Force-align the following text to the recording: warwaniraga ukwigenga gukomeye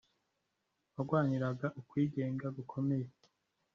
warwaniraga 0.93 1.67
ukwigenga 1.79 2.47
gukomeye 2.57 3.07